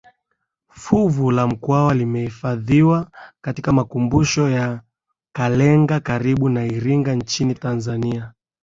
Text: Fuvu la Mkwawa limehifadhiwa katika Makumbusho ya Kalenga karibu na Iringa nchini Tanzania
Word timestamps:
Fuvu 0.71 1.31
la 1.31 1.47
Mkwawa 1.47 1.93
limehifadhiwa 1.93 3.11
katika 3.41 3.71
Makumbusho 3.71 4.49
ya 4.49 4.81
Kalenga 5.35 5.99
karibu 5.99 6.49
na 6.49 6.65
Iringa 6.65 7.15
nchini 7.15 7.55
Tanzania 7.55 8.33